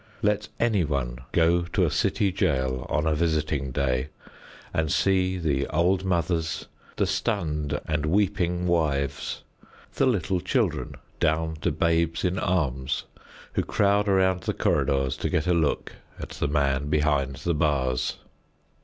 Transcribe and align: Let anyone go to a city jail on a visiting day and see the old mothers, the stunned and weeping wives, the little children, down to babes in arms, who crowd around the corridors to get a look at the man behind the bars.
Let 0.23 0.47
anyone 0.59 1.19
go 1.31 1.61
to 1.61 1.85
a 1.85 1.91
city 1.91 2.31
jail 2.31 2.87
on 2.89 3.05
a 3.05 3.13
visiting 3.13 3.69
day 3.69 4.09
and 4.73 4.91
see 4.91 5.37
the 5.37 5.67
old 5.67 6.03
mothers, 6.03 6.65
the 6.95 7.05
stunned 7.05 7.79
and 7.87 8.07
weeping 8.07 8.65
wives, 8.65 9.43
the 9.93 10.07
little 10.07 10.39
children, 10.41 10.95
down 11.19 11.57
to 11.57 11.71
babes 11.71 12.25
in 12.25 12.39
arms, 12.39 13.03
who 13.53 13.61
crowd 13.61 14.07
around 14.09 14.41
the 14.41 14.55
corridors 14.55 15.15
to 15.17 15.29
get 15.29 15.45
a 15.45 15.53
look 15.53 15.91
at 16.19 16.29
the 16.31 16.47
man 16.47 16.87
behind 16.89 17.35
the 17.35 17.53
bars. 17.53 18.17